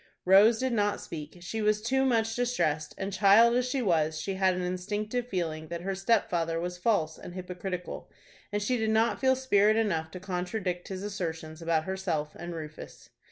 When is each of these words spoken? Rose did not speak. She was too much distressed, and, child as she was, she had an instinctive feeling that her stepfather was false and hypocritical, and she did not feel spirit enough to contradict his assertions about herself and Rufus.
Rose 0.25 0.57
did 0.57 0.73
not 0.73 0.99
speak. 0.99 1.37
She 1.41 1.61
was 1.61 1.79
too 1.79 2.03
much 2.05 2.35
distressed, 2.35 2.95
and, 2.97 3.13
child 3.13 3.55
as 3.55 3.67
she 3.67 3.83
was, 3.83 4.19
she 4.19 4.33
had 4.33 4.55
an 4.55 4.63
instinctive 4.63 5.27
feeling 5.27 5.67
that 5.67 5.81
her 5.81 5.93
stepfather 5.93 6.59
was 6.59 6.79
false 6.79 7.19
and 7.19 7.35
hypocritical, 7.35 8.09
and 8.51 8.63
she 8.63 8.77
did 8.77 8.89
not 8.89 9.21
feel 9.21 9.35
spirit 9.35 9.75
enough 9.77 10.09
to 10.09 10.19
contradict 10.19 10.87
his 10.87 11.03
assertions 11.03 11.61
about 11.61 11.83
herself 11.83 12.35
and 12.35 12.55
Rufus. 12.55 13.11